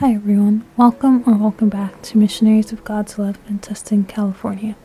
Hi 0.00 0.12
everyone, 0.12 0.66
welcome 0.76 1.24
or 1.26 1.38
welcome 1.38 1.70
back 1.70 2.02
to 2.02 2.18
Missionaries 2.18 2.70
of 2.70 2.84
God's 2.84 3.18
Love 3.18 3.38
in 3.48 3.60
Tustin, 3.60 4.06
California. 4.06 4.76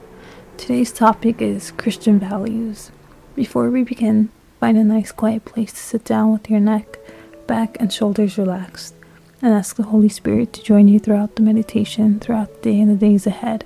Today's 0.56 0.94
topic 0.94 1.42
is 1.42 1.72
Christian 1.72 2.18
values. 2.18 2.92
Before 3.36 3.70
we 3.70 3.84
begin, 3.84 4.30
find 4.62 4.78
a 4.78 4.86
nice 4.86 5.12
quiet 5.12 5.44
place 5.44 5.74
to 5.74 5.80
sit 5.80 6.06
down 6.06 6.32
with 6.32 6.50
your 6.50 6.62
neck, 6.62 6.98
back, 7.46 7.76
and 7.78 7.92
shoulders 7.92 8.38
relaxed, 8.38 8.96
and 9.42 9.54
ask 9.54 9.76
the 9.76 9.84
Holy 9.84 10.08
Spirit 10.08 10.54
to 10.54 10.64
join 10.64 10.88
you 10.88 10.98
throughout 10.98 11.36
the 11.36 11.42
meditation, 11.42 12.18
throughout 12.18 12.54
the 12.54 12.72
day 12.72 12.80
and 12.80 12.90
the 12.90 12.96
days 12.96 13.28
ahead. 13.28 13.66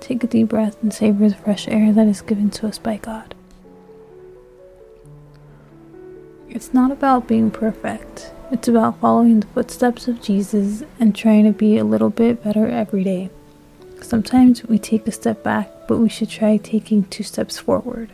Take 0.00 0.24
a 0.24 0.26
deep 0.26 0.48
breath 0.48 0.82
and 0.82 0.92
savor 0.92 1.28
the 1.28 1.36
fresh 1.36 1.68
air 1.68 1.92
that 1.92 2.08
is 2.08 2.20
given 2.20 2.50
to 2.50 2.66
us 2.66 2.78
by 2.78 2.96
God. 2.96 3.36
It's 6.52 6.74
not 6.74 6.90
about 6.90 7.28
being 7.28 7.52
perfect. 7.52 8.32
It's 8.50 8.66
about 8.66 8.98
following 8.98 9.38
the 9.38 9.46
footsteps 9.46 10.08
of 10.08 10.20
Jesus 10.20 10.82
and 10.98 11.14
trying 11.14 11.44
to 11.44 11.52
be 11.52 11.78
a 11.78 11.84
little 11.84 12.10
bit 12.10 12.42
better 12.42 12.66
every 12.66 13.04
day. 13.04 13.30
Sometimes 14.02 14.64
we 14.64 14.76
take 14.76 15.06
a 15.06 15.12
step 15.12 15.44
back, 15.44 15.70
but 15.86 15.98
we 15.98 16.08
should 16.08 16.28
try 16.28 16.56
taking 16.56 17.04
two 17.04 17.22
steps 17.22 17.60
forward. 17.60 18.10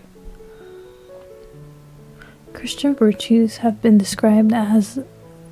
Christian 2.52 2.94
virtues 2.94 3.58
have 3.58 3.80
been 3.80 3.96
described 3.96 4.52
as 4.52 5.02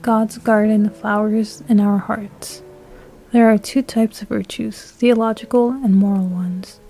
God's 0.03 0.37
garden 0.37 0.85
of 0.85 0.95
flowers 0.95 1.63
in 1.67 1.81
our 1.81 1.97
hearts. 1.97 2.61
There 3.33 3.49
are 3.51 3.57
two 3.57 3.81
types 3.81 4.21
of 4.21 4.29
virtues 4.29 4.91
theological 4.91 5.71
and 5.71 5.97
moral 5.97 6.27
ones. 6.27 6.81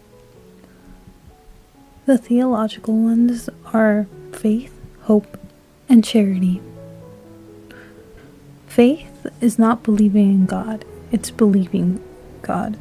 The 2.06 2.18
theological 2.18 2.96
ones 2.96 3.48
are 3.72 4.08
faith, 4.32 4.74
hope, 5.02 5.38
and 5.88 6.04
charity. 6.04 6.60
Faith 8.66 9.26
is 9.40 9.58
not 9.58 9.82
believing 9.82 10.30
in 10.30 10.46
God, 10.46 10.84
it's 11.12 11.30
believing 11.30 12.02
God. 12.42 12.76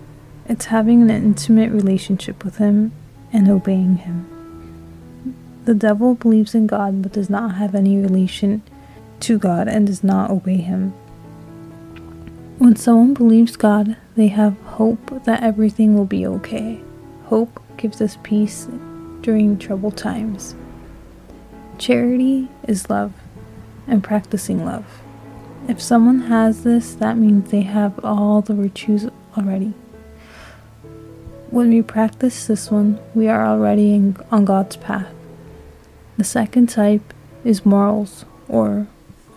It's 0.45 0.66
having 0.66 1.02
an 1.03 1.09
intimate 1.09 1.72
relationship 1.72 2.44
with 2.44 2.58
Him 2.58 2.91
and 3.31 3.50
obeying 3.50 3.97
Him. 3.97 4.28
The 5.66 5.73
devil 5.73 6.16
believes 6.16 6.53
in 6.53 6.67
God 6.67 7.02
but 7.02 7.13
does 7.13 7.30
not 7.30 7.55
have 7.55 7.73
any 7.73 7.97
relation 7.97 8.61
to 9.22 9.38
God 9.38 9.67
and 9.67 9.88
does 9.88 10.03
not 10.03 10.30
obey 10.30 10.58
Him. 10.58 10.91
When 12.58 12.75
someone 12.75 13.13
believes 13.13 13.56
God, 13.56 13.95
they 14.16 14.28
have 14.28 14.59
hope 14.61 15.23
that 15.25 15.44
everything 15.44 15.95
will 15.95 16.06
be 16.06 16.25
okay. 16.28 16.81
Hope 17.25 17.61
gives 17.78 18.02
us 18.02 18.17
peace 18.23 18.67
during 19.22 19.58
troubled 19.58 19.97
times. 19.97 20.56
Charity 21.77 22.49
is 22.67 22.89
love 22.89 23.13
and 23.88 24.03
practicing 24.03 24.63
love. 24.63 24.85
If 25.67 25.81
someone 25.81 26.21
has 26.21 26.63
this, 26.63 26.93
that 26.95 27.17
means 27.17 27.49
they 27.49 27.61
have 27.61 28.03
all 28.03 28.41
the 28.41 28.53
virtues 28.53 29.07
already. 29.38 29.73
When 31.49 31.69
we 31.69 31.81
practice 31.81 32.47
this 32.47 32.71
one, 32.71 32.99
we 33.13 33.27
are 33.27 33.45
already 33.45 33.94
in, 33.94 34.17
on 34.31 34.45
God's 34.45 34.75
path. 34.75 35.07
The 36.17 36.23
second 36.23 36.67
type 36.67 37.13
is 37.44 37.66
morals, 37.66 38.25
or 38.47 38.88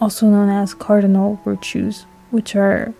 also 0.01 0.27
known 0.27 0.49
as 0.49 0.75
cardinal 0.75 1.41
virtues, 1.45 2.07
which 2.31 2.55
are 2.57 2.93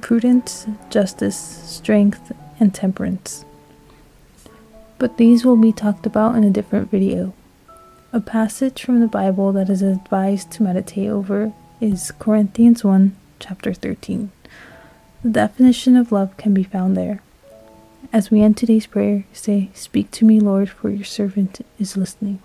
prudence, 0.00 0.66
justice, 0.90 1.36
strength, 1.36 2.32
and 2.60 2.74
temperance. 2.74 3.44
But 4.98 5.16
these 5.16 5.44
will 5.44 5.56
be 5.56 5.72
talked 5.72 6.06
about 6.06 6.36
in 6.36 6.44
a 6.44 6.50
different 6.50 6.90
video. 6.90 7.32
A 8.10 8.20
passage 8.20 8.82
from 8.82 9.00
the 9.00 9.06
Bible 9.06 9.52
that 9.52 9.68
is 9.68 9.82
advised 9.82 10.50
to 10.52 10.62
meditate 10.62 11.10
over 11.10 11.52
is 11.78 12.10
Corinthians 12.18 12.82
1, 12.82 13.14
chapter 13.38 13.74
13. 13.74 14.30
The 15.22 15.28
definition 15.28 15.94
of 15.94 16.10
love 16.10 16.34
can 16.38 16.54
be 16.54 16.62
found 16.62 16.96
there. 16.96 17.20
As 18.10 18.30
we 18.30 18.40
end 18.40 18.56
today's 18.56 18.86
prayer, 18.86 19.24
say, 19.34 19.68
Speak 19.74 20.10
to 20.12 20.24
me, 20.24 20.40
Lord, 20.40 20.70
for 20.70 20.88
your 20.88 21.04
servant 21.04 21.60
is 21.78 21.98
listening. 21.98 22.40